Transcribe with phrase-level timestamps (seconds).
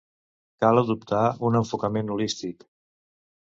[0.65, 1.21] Cal adoptar
[1.51, 2.69] un enfocament holístic.